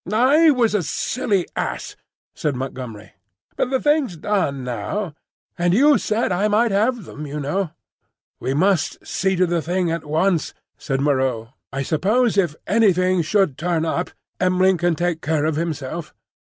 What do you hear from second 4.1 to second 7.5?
done now; and you said I might have them, you